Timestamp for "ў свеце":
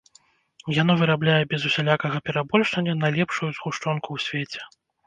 4.13-4.61